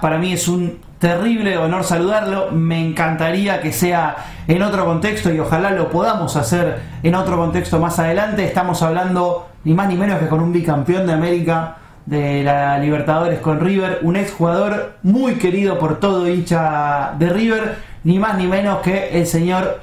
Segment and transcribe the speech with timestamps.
[0.00, 2.52] Para mí es un terrible honor saludarlo.
[2.52, 4.14] Me encantaría que sea
[4.46, 8.44] en otro contexto y ojalá lo podamos hacer en otro contexto más adelante.
[8.44, 13.40] Estamos hablando ni más ni menos que con un bicampeón de América de la Libertadores
[13.40, 18.78] con River, un exjugador muy querido por todo hincha de River, ni más ni menos
[18.82, 19.80] que el señor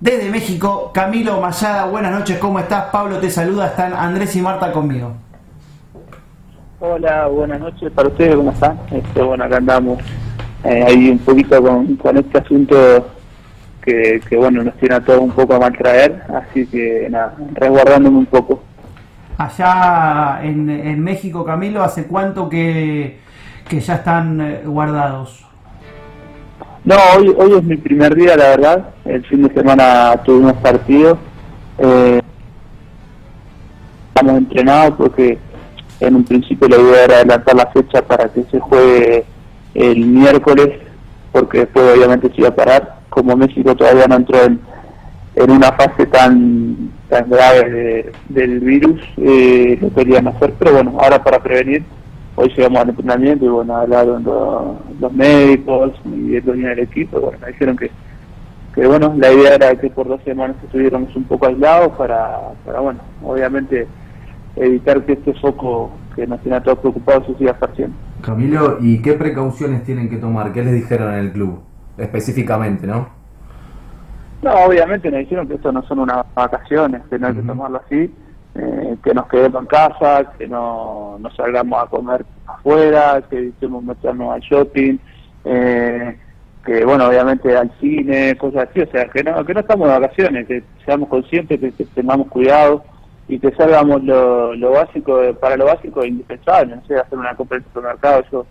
[0.00, 1.84] desde México, Camilo Mayada.
[1.84, 2.84] Buenas noches, ¿cómo estás?
[2.90, 5.27] Pablo te saluda, están Andrés y Marta conmigo.
[6.80, 8.78] Hola, buenas noches para ustedes, ¿cómo están?
[8.92, 9.98] Este, bueno, acá andamos
[10.62, 13.08] eh, ahí un poquito con, con este asunto
[13.82, 17.34] que, que, bueno, nos tiene a todos un poco a mal traer, así que nada,
[17.54, 18.62] resguardándome un poco.
[19.38, 23.18] Allá en, en México, Camilo, ¿hace cuánto que,
[23.68, 25.44] que ya están eh, guardados?
[26.84, 28.88] No, hoy, hoy es mi primer día, la verdad.
[29.04, 31.18] El fin de semana tuvimos partidos.
[31.78, 32.20] Eh,
[34.14, 35.38] estamos entrenados porque
[36.00, 39.24] en un principio la idea era adelantar la fecha para que se juegue
[39.74, 40.78] el miércoles,
[41.32, 42.98] porque después obviamente se iba a parar.
[43.10, 44.60] Como México todavía no entró en,
[45.34, 51.22] en una fase tan tan grave del virus, eh, lo querían hacer, pero bueno, ahora
[51.24, 51.82] para prevenir,
[52.36, 57.18] hoy llegamos al entrenamiento y bueno, hablaron los, los médicos y el dueño del equipo,
[57.18, 57.90] bueno, me dijeron que,
[58.74, 62.80] que bueno, la idea era que por dos semanas estuviéramos un poco aislados para, para
[62.80, 63.86] bueno, obviamente
[64.60, 67.96] evitar que este foco que nos tiene a todos preocupados se siga esparciendo.
[68.22, 70.52] Camilo, ¿y qué precauciones tienen que tomar?
[70.52, 71.60] ¿Qué les dijeron en el club
[71.96, 73.08] específicamente, no?
[74.42, 77.80] No, obviamente nos dijeron que esto no son unas vacaciones, que no hay que tomarlo
[77.84, 78.12] así,
[78.54, 83.82] eh, que nos quedemos en casa, que no, no salgamos a comer afuera, que evitemos
[83.82, 84.98] meternos al shopping,
[85.44, 86.16] eh,
[86.64, 89.98] que bueno, obviamente al cine, cosas así, o sea, que no, que no estamos de
[89.98, 92.84] vacaciones, que seamos conscientes, que, que tengamos cuidado
[93.28, 97.36] y que salgamos lo, lo básico, para lo básico e indispensable, no sé, hacer una
[97.36, 98.46] compra en el supermercado, yo,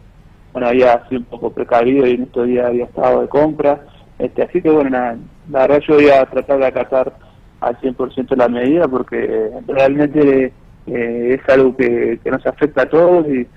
[0.53, 3.81] bueno, había sido un poco precavido y en estos días había estado de compra,
[4.19, 5.17] este, así que bueno, nada,
[5.49, 7.13] la verdad yo voy a tratar de acatar
[7.59, 10.53] al 100% la medida porque realmente
[10.85, 13.47] eh, es algo que, que nos afecta a todos y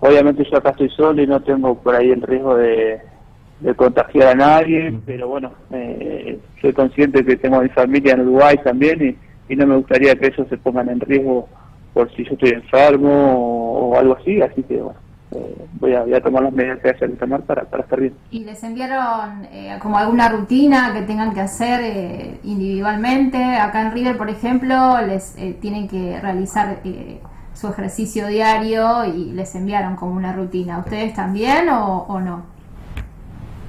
[0.00, 2.98] obviamente yo acá estoy solo y no tengo por ahí el riesgo de,
[3.60, 8.56] de contagiar a nadie, pero bueno, eh, soy consciente que tengo mi familia en Uruguay
[8.64, 9.18] también
[9.48, 11.48] y, no me gustaría que ellos se pongan en riesgo
[11.92, 14.98] por si yo estoy enfermo o, o algo así, así que bueno,
[15.32, 18.00] eh, voy, a, voy a tomar las medidas que haya que tomar para, para estar
[18.00, 18.14] bien.
[18.30, 23.42] ¿Y les enviaron eh, como alguna rutina que tengan que hacer eh, individualmente?
[23.42, 27.20] Acá en River, por ejemplo, les eh, tienen que realizar eh,
[27.54, 30.78] su ejercicio diario y les enviaron como una rutina.
[30.78, 32.44] ¿Ustedes también o, o no?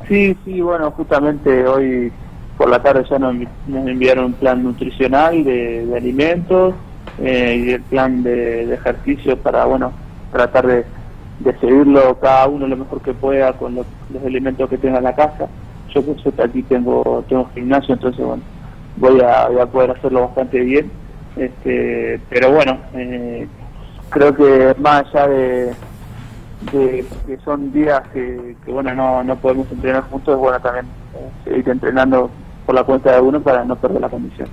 [0.08, 2.12] Sí, sí, bueno, justamente hoy
[2.58, 3.36] por la tarde ya nos,
[3.68, 6.74] nos enviaron un plan nutricional de, de alimentos
[7.20, 9.92] eh, y el plan de, de ejercicio para, bueno,
[10.32, 10.86] tratar de,
[11.40, 15.04] de seguirlo cada uno lo mejor que pueda con los, los elementos que tenga en
[15.04, 15.48] la casa.
[15.94, 18.44] Yo por suerte aquí tengo, tengo gimnasio, entonces bueno,
[18.98, 20.92] voy a, voy a poder hacerlo bastante bien.
[21.36, 23.48] Este, pero bueno, eh,
[24.10, 25.66] creo que más allá de,
[26.72, 30.86] de que son días que, que bueno no, no podemos entrenar juntos, es bueno también
[31.16, 32.32] eh, seguir entrenando
[32.68, 34.50] por la cuenta de uno para no perder la condición.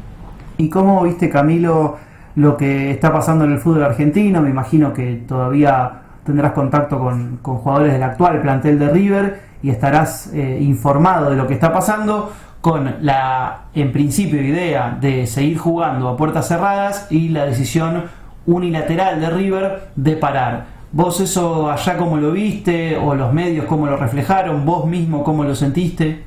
[0.57, 1.97] ¿Y cómo viste, Camilo,
[2.37, 4.41] lo que está pasando en el fútbol argentino?
[4.41, 9.71] Me imagino que todavía tendrás contacto con, con jugadores del actual plantel de River y
[9.71, 12.31] estarás eh, informado de lo que está pasando
[12.61, 18.05] con la, en principio, idea de seguir jugando a puertas cerradas y la decisión
[18.47, 20.67] unilateral de River de parar.
[20.93, 22.97] ¿Vos eso allá cómo lo viste?
[22.97, 24.65] ¿O los medios cómo lo reflejaron?
[24.65, 26.23] ¿Vos mismo cómo lo sentiste?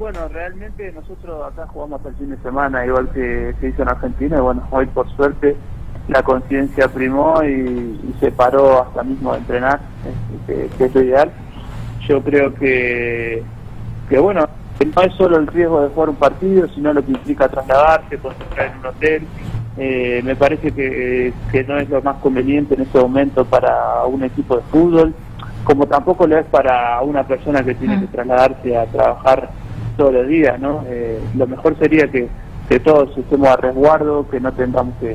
[0.00, 3.90] Bueno, realmente nosotros acá jugamos hasta el fin de semana, igual que se hizo en
[3.90, 5.54] Argentina, y bueno, hoy por suerte
[6.08, 9.78] la conciencia primó y, y, se paró hasta mismo de entrenar,
[10.46, 11.30] que, que, es lo ideal.
[12.08, 13.42] Yo creo que,
[14.08, 14.48] que, bueno,
[14.96, 18.68] no es solo el riesgo de jugar un partido, sino lo que implica trasladarse, concentrar
[18.68, 19.26] en un hotel.
[19.76, 24.24] Eh, me parece que, que no es lo más conveniente en este momento para un
[24.24, 25.14] equipo de fútbol,
[25.62, 29.50] como tampoco lo es para una persona que tiene que trasladarse a trabajar
[30.00, 30.82] todos los días, ¿no?
[30.88, 32.26] Eh, lo mejor sería que,
[32.70, 35.14] que todos estemos a resguardo, que no tengamos que,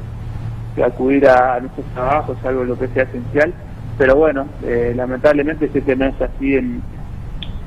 [0.84, 3.52] acudir a nuestros trabajos, algo lo que sea esencial,
[3.98, 6.84] pero bueno, eh, lamentablemente sé que no es así en,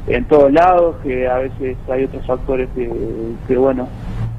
[0.06, 2.88] en todos lados, que a veces hay otros factores que,
[3.48, 3.88] que bueno,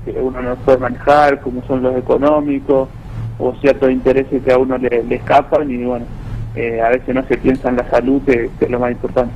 [0.05, 2.87] que uno no puede manejar, como son los económicos,
[3.39, 6.05] o ciertos intereses que a uno le, escapan, y bueno,
[6.55, 9.33] eh, a veces no se piensa en la salud, que es lo más importante.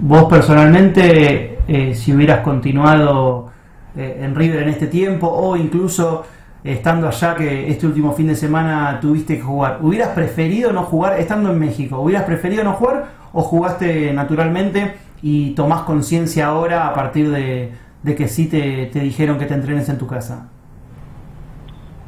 [0.00, 3.50] Vos personalmente, eh, si hubieras continuado
[3.96, 6.24] eh, en River en este tiempo, o incluso
[6.64, 9.78] estando allá que este último fin de semana tuviste que jugar.
[9.82, 12.00] ¿Hubieras preferido no jugar estando en México?
[12.00, 17.72] ¿Hubieras preferido no jugar o jugaste naturalmente y tomás conciencia ahora a partir de,
[18.04, 20.48] que sí te, dijeron que te entrenes en tu casa?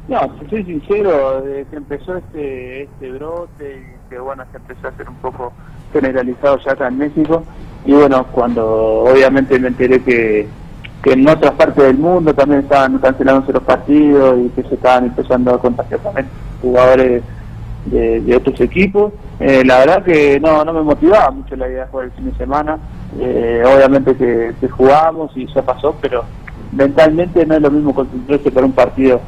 [0.07, 0.19] No,
[0.49, 5.07] soy sincero, desde que empezó este, este brote y que bueno, se empezó a hacer
[5.07, 5.53] un poco
[5.93, 7.43] generalizado ya acá en México,
[7.85, 10.47] y bueno, cuando obviamente me enteré que
[11.03, 15.05] que en otras partes del mundo también estaban cancelándose los partidos y que se estaban
[15.05, 16.27] empezando a contagiar también
[16.61, 17.23] jugadores
[17.85, 19.13] de, otros equipos.
[19.39, 22.31] Eh, la verdad que no, no me motivaba mucho la idea de jugar el fin
[22.31, 22.77] de semana.
[23.19, 26.23] Eh, obviamente que, que jugamos y ya pasó, pero
[26.71, 29.21] mentalmente no es lo mismo concentrarse para un partido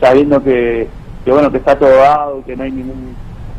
[0.00, 0.88] sabiendo que,
[1.24, 3.14] que bueno que está todo dado, que no hay ningún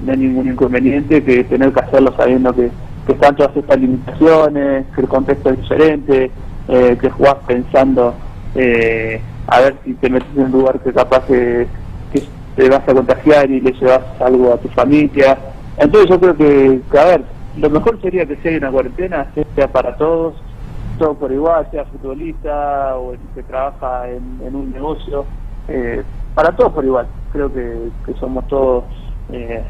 [0.05, 2.69] no hay ningún inconveniente, que tener que hacerlo sabiendo que,
[3.05, 6.31] que están todas estas limitaciones, que el contexto es diferente,
[6.67, 8.13] eh, que jugás pensando
[8.55, 11.67] eh, a ver si te metes en un lugar que capaz que,
[12.55, 15.37] te vas a contagiar y le llevas algo a tu familia.
[15.77, 17.21] Entonces yo creo que, a ver,
[17.57, 20.35] lo mejor sería que si hay una cuarentena, sea para todos,
[20.97, 25.25] todo por igual, sea futbolista o el que trabaja en, un negocio,
[25.67, 26.01] eh,
[26.33, 27.07] para todos por igual.
[27.33, 27.89] Creo que,
[28.21, 28.85] somos todos
[29.33, 29.61] eh,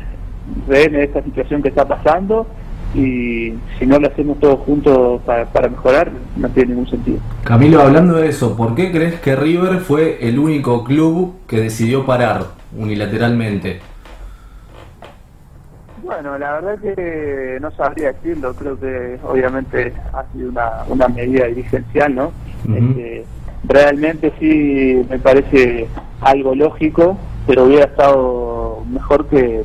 [0.67, 2.45] rehenes de esta situación que está pasando
[2.95, 7.19] y si no lo hacemos todos juntos para, mejorar, no tiene ningún sentido.
[7.43, 12.05] Camilo, hablando de eso, ¿por qué crees que River fue el único club que decidió
[12.05, 12.45] parar
[12.77, 13.81] unilateralmente?
[16.03, 21.47] Bueno, la verdad que no sabría decirlo, creo que obviamente ha sido una, una medida
[21.47, 22.31] dirigencial, ¿no?
[22.73, 23.25] Este,
[23.67, 25.87] realmente sí me parece
[26.21, 29.63] algo lógico, pero hubiera estado mejor que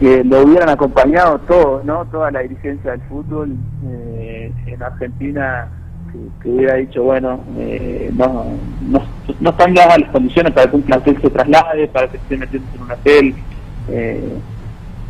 [0.00, 2.06] que lo hubieran acompañado todos, ¿no?
[2.06, 3.54] Toda la dirigencia del fútbol
[3.86, 5.68] eh, en Argentina,
[6.42, 8.46] que, hubiera dicho, bueno, eh, no,
[8.80, 9.02] no,
[9.38, 12.66] no, están dadas las condiciones para que un plantel se traslade, para que esté metiendo
[12.74, 13.34] en un hotel.
[13.90, 14.38] Eh,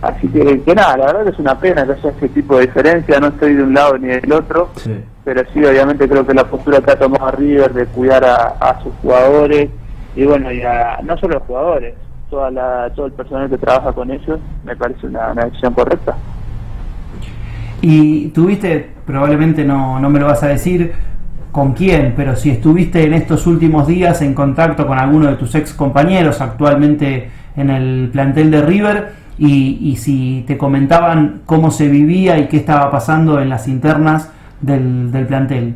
[0.02, 2.66] así que, que, nada, la verdad que es una pena que haya ese tipo de
[2.66, 4.70] diferencia, no estoy de un lado ni del otro,
[5.24, 8.82] pero sí, obviamente creo que la postura que ha tomado River de cuidar a, a
[8.82, 9.70] sus jugadores,
[10.16, 11.94] y bueno, y a, no solo a los jugadores,
[12.30, 16.16] toda la, todo el personal que trabaja con ellos, me parece una, decisión correcta.
[17.82, 20.92] Y tuviste, probablemente no, no me lo vas a decir
[21.50, 25.54] con quién, pero si estuviste en estos últimos días en contacto con alguno de tus
[25.54, 31.88] ex compañeros actualmente en el plantel de River y, y si te comentaban cómo se
[31.88, 34.30] vivía y qué estaba pasando en las internas
[34.60, 35.74] del, del plantel.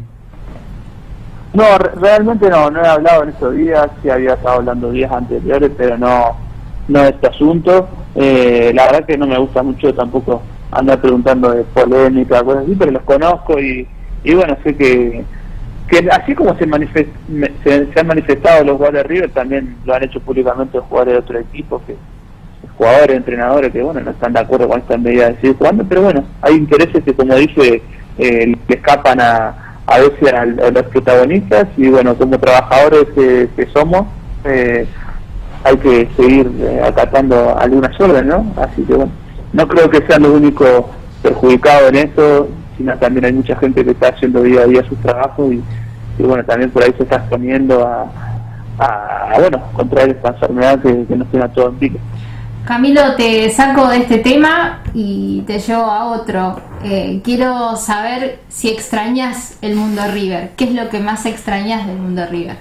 [1.55, 5.71] No, realmente no, no he hablado en estos días, sí había estado hablando días anteriores,
[5.77, 6.37] pero no,
[6.89, 7.89] no este asunto.
[8.15, 12.75] Eh, la verdad que no me gusta mucho tampoco andar preguntando de polémica, cosas así,
[12.77, 13.87] pero los conozco y,
[14.25, 15.25] y bueno, sé que,
[15.89, 16.67] que así como se,
[17.63, 21.21] se, han manifestado los jugadores de River, también lo han hecho públicamente los jugadores de
[21.21, 21.97] otro equipo, que
[22.77, 26.03] jugadores, entrenadores que bueno no están de acuerdo con esta medida de seguir jugando, pero
[26.03, 27.83] bueno, hay intereses que como dice
[28.19, 34.07] eh, le escapan a, a veces a, los protagonistas y bueno, como trabajadores que, somos,
[34.45, 34.87] eh,
[35.65, 38.47] hay que seguir eh, acatando algunas órdenes, ¿no?
[38.63, 39.13] Así que bueno,
[39.53, 40.85] no creo que sean los únicos
[41.23, 44.99] perjudicados en esto, sino también hay mucha gente que está haciendo día a día sus
[45.01, 45.63] trabajos y,
[46.23, 48.07] bueno, también por ahí se está exponiendo a,
[48.79, 51.99] a, bueno, contraer esta enfermedad que, que nos tiene a todos en pique.
[52.65, 56.61] Camilo, te saco de este tema y te llevo a otro.
[56.83, 60.51] Eh, quiero saber si extrañas el mundo River.
[60.57, 62.57] ¿Qué es lo que más extrañas del mundo River?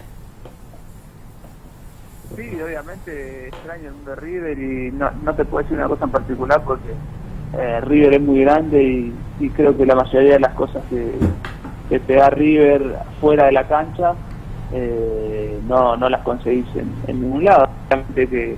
[2.35, 6.11] Sí, obviamente extraño el mundo River y no, no te puedo decir una cosa en
[6.11, 6.89] particular porque
[7.57, 8.83] eh, River es muy grande
[9.39, 11.11] y, creo que la mayoría de las cosas que,
[11.99, 14.13] te da River fuera de la cancha
[14.71, 17.69] eh, no, no las conseguís en, ningún lado.
[17.87, 18.57] Obviamente que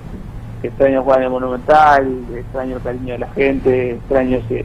[0.62, 4.64] extraño jugar en el Monumental, extraño el cariño de la gente, extraño ese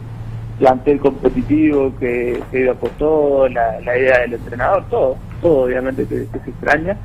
[0.60, 6.26] plantel competitivo que, que iba por todo, la, idea del entrenador, todo, todo obviamente que,
[6.26, 6.96] se extraña.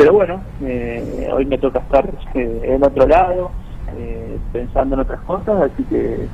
[0.00, 3.50] Pero bueno, eh, hoy me toca estar eh, en otro lado,
[3.98, 6.26] eh, pensando en otras cosas, así que,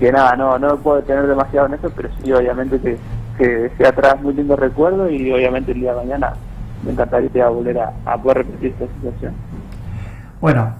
[0.00, 2.96] que nada, no no puedo tener demasiado en eso, pero sí obviamente que,
[3.36, 6.32] que sea atrás muy lindo recuerdo y obviamente el día de mañana
[6.86, 9.34] me encantaría volver a, a poder repetir esta situación.
[10.40, 10.72] Bueno,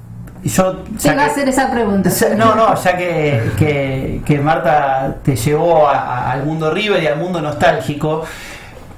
[0.43, 2.09] yo, te iba a hacer esa pregunta.
[2.35, 8.25] No, no, ya que, que, Marta te llevó al mundo River y al mundo nostálgico,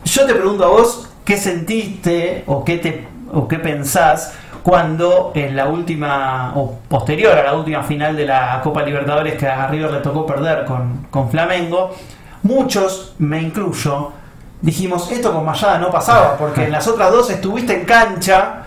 [0.05, 4.33] yo te pregunto a vos, ¿qué sentiste o qué, te, o qué pensás
[4.63, 9.47] cuando en la última, o posterior a la última final de la Copa Libertadores que
[9.47, 11.95] a River le tocó perder con, con Flamengo,
[12.45, 14.11] muchos, me incluyo,
[14.63, 18.63] dijimos, esto con Mayada no pasaba, porque en las otras dos estuviste en cancha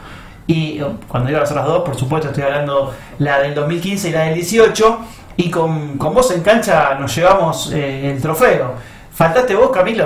[0.45, 4.21] y cuando digo las otras dos, por supuesto estoy hablando la del 2015 y la
[4.25, 4.99] del 18,
[5.37, 8.75] y con, con vos en cancha nos llevamos eh, el trofeo.
[9.11, 10.05] ¿Faltaste vos, Camilo?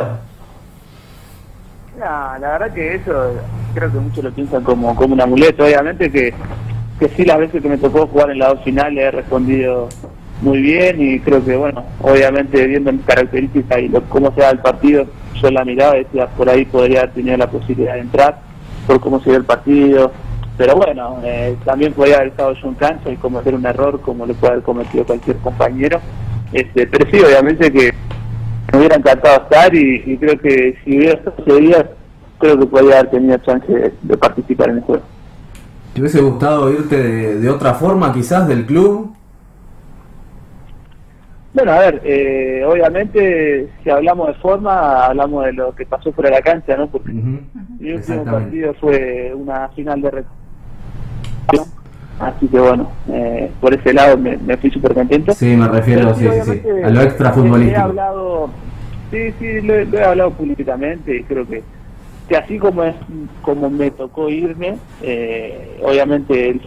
[2.00, 3.34] La verdad que eso
[3.74, 6.34] creo que muchos lo piensan como, como un amuleto, obviamente que,
[7.00, 9.90] que sí las veces que me tocó jugar en la dos final he respondido
[10.42, 14.50] muy bien y creo que bueno, obviamente viendo mis características y lo, cómo se da
[14.50, 15.06] el partido,
[15.42, 18.40] yo la miraba y decía por ahí podría tener la posibilidad de entrar
[18.88, 20.12] por cómo se dio el partido,
[20.58, 24.26] pero bueno, eh, también podría haber estado yo en cancha y cometer un error como
[24.26, 26.00] lo puede haber cometido cualquier compañero,
[26.52, 27.94] este, pero sí, obviamente que
[28.72, 31.90] me hubiera encantado estar y, creo que si hubiera estado ese día,
[32.40, 35.04] creo que podría haber tenido chance de, participar en el juego.
[35.94, 36.98] ¿Te hubiese gustado irte
[37.40, 39.14] de, otra forma quizás del club?
[41.54, 46.30] Bueno, a ver, eh, obviamente si hablamos de forma, hablamos de lo que pasó fuera
[46.30, 46.88] de la cancha, ¿no?
[46.88, 50.12] Porque mi último partido fue una final de
[52.20, 55.34] Así que bueno, eh, por ese lado me, fui súper contento.
[55.34, 57.78] Sí, me refiero sí, sí, a lo extra futbolístico.
[57.78, 58.50] He hablado,
[59.12, 61.62] sí, sí, lo, he hablado públicamente y creo que,
[62.30, 62.96] que así como es
[63.42, 66.58] como me tocó irme, eh, obviamente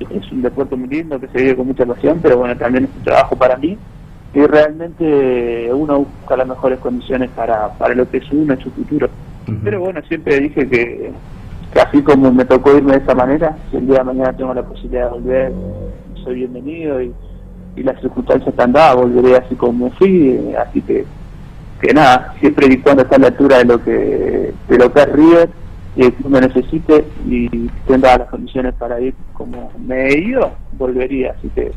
[0.00, 2.90] es un deporte muy lindo que se vive con mucha pasión, pero bueno, también es
[2.96, 3.76] un trabajo para mí
[4.34, 8.70] y realmente uno busca las mejores condiciones para, para lo que es uno en su
[8.70, 9.10] futuro.
[9.62, 11.10] Pero bueno, siempre dije que,
[11.80, 14.62] así como me tocó irme de esa manera, si el día de mañana tengo la
[14.62, 15.52] posibilidad de volver,
[16.22, 17.12] soy bienvenido y,
[17.76, 21.04] y las circunstancias están dadas, volveré así como fui, así que
[21.80, 25.00] que nada, siempre y cuando está a la altura de lo que de lo que
[25.00, 25.50] es River
[25.96, 27.48] y el me necesite y
[27.88, 31.72] tenga las condiciones para ir como me he ido, volvería, así que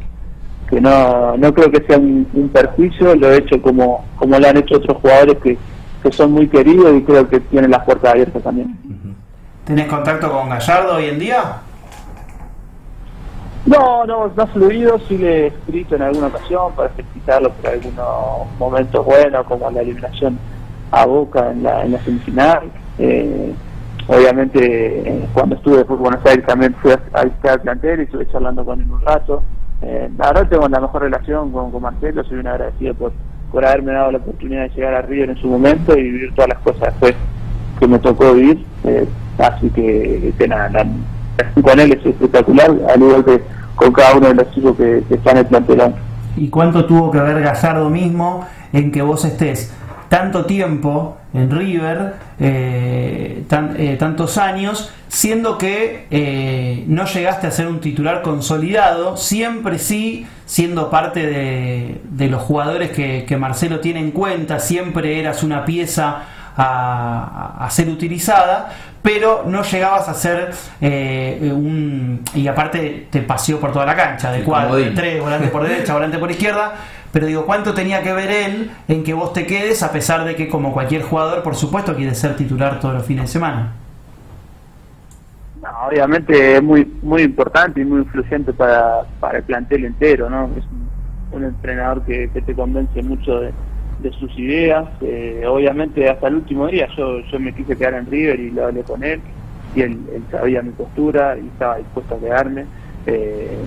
[0.70, 4.58] que no, no creo que sea un, perjuicio, lo he hecho como, como lo han
[4.58, 5.58] hecho otros jugadores que,
[6.02, 8.76] que son muy queridos y creo que tienen las puertas abiertas también.
[9.66, 11.58] ¿Tenés contacto con Gallardo hoy en día?
[13.66, 17.72] No, no, no ha fluido, sí le he escrito en alguna ocasión para felicitarlo por
[17.72, 20.38] algunos momentos buenos, como la eliminación
[20.92, 22.70] a Boca en la, en la semifinal.
[23.00, 23.56] Eh,
[24.08, 28.28] obviamente, eh, cuando estuve por Buenos Aires también fui a, visitar el plantel y estuve
[28.32, 29.42] charlando con él un rato.
[29.82, 33.14] Eh, la verdad tengo la mejor relación con, con Marcelo, soy un agradecido por,
[33.52, 36.50] por haberme dado la oportunidad de llegar a River en su momento y vivir todas
[36.50, 37.16] las cosas después
[37.80, 38.64] que me tocó vivir.
[38.84, 39.08] Eh,
[39.38, 40.88] así que, nada, la,
[41.62, 43.42] con él es espectacular, al igual que
[43.76, 45.82] con cada uno de los chicos que, que están en el plantel.
[46.38, 49.74] ¿Y cuánto tuvo que ver Gallardo mismo en que vos estés
[50.10, 57.68] tanto tiempo en River, eh, eh, tantos años, siendo que eh, no llegaste a ser
[57.68, 64.60] un titular consolidado, siempre sí siendo parte de, los jugadores que, Marcelo tiene en cuenta,
[64.60, 66.24] siempre eras una pieza
[66.56, 68.72] a, ser utilizada,
[69.06, 70.50] pero no llegabas a ser
[70.82, 72.24] un...
[72.34, 75.94] y aparte te paseó por toda la cancha, de cuatro, de tres, volante por derecha,
[75.94, 76.74] volante por izquierda,
[77.14, 80.36] pero digo, ¿cuánto tenía que ver él en que vos te quedes a pesar de
[80.36, 83.74] que como cualquier jugador, por supuesto, quiere ser titular todos los fines de semana?
[85.88, 90.50] obviamente es muy muy importante y muy influyente para, para el plantel entero, ¿no?
[90.58, 90.64] Es
[91.32, 93.52] un, entrenador que, te convence mucho de,
[94.20, 94.88] sus ideas.
[95.02, 98.66] Eh, obviamente hasta el último día yo, yo me quise quedar en River y lo
[98.66, 99.22] hablé con él
[99.76, 100.00] y él,
[100.32, 102.66] sabía mi postura y estaba dispuesto a quedarme.
[103.06, 103.58] Eh,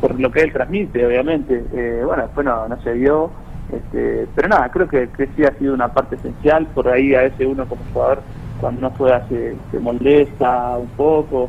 [0.00, 1.64] por lo que él transmite, obviamente.
[1.72, 3.30] Eh, bueno, después no, no se vio,
[3.72, 6.66] este, pero nada, creo que, que sí ha sido una parte esencial.
[6.74, 8.20] Por ahí a veces uno como jugador,
[8.60, 11.48] cuando no juega, se, se molesta un poco,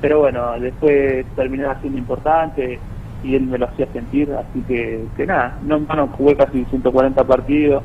[0.00, 2.78] pero bueno, después terminó siendo importante
[3.22, 6.64] y él me lo hacía sentir, así que, que nada, no en vano jugué casi
[6.64, 7.82] 140 partidos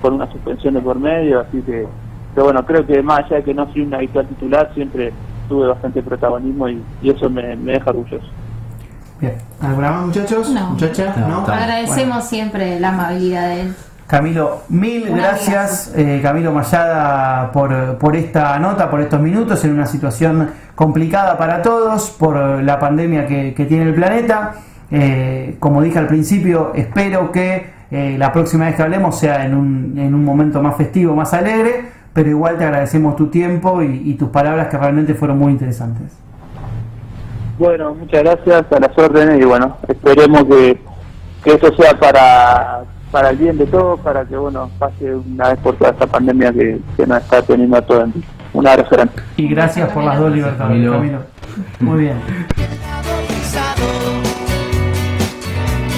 [0.00, 1.86] con una suspensión de por medio, así que,
[2.34, 5.12] pero bueno, creo que más allá de que no soy un habitual titular, siempre
[5.48, 8.26] tuve bastante protagonismo y, eso me deja orgulloso.
[9.20, 9.34] Bien.
[9.60, 10.50] ¿Alguna más, muchachos?
[10.50, 10.76] No.
[11.28, 11.38] ¿No?
[11.40, 13.74] Agradecemos siempre la amabilidad de él.
[14.06, 19.84] Camilo, mil gracias, eh, Camilo Mayada, por, por esta nota, por estos minutos, en una
[19.84, 24.54] situación complicada para todos, por la pandemia que, tiene el planeta.
[24.90, 29.54] Eh, como dije al principio, espero que eh, la próxima vez que hablemos sea en
[29.54, 34.14] un, en un momento más festivo, más alegre, pero igual te agradecemos tu tiempo y
[34.14, 36.16] tus palabras que realmente fueron muy interesantes.
[37.58, 40.78] Bueno, muchas gracias a las órdenes y bueno, esperemos que,
[41.42, 45.58] que eso sea para, para el bien de todos, para que bueno pase una vez
[45.58, 48.10] por toda esta pandemia que, que nos está teniendo a todos.
[48.52, 49.12] Un abrazo grande.
[49.36, 51.20] Y gracias por las dos libertades, Camilo.
[51.80, 52.16] Muy bien.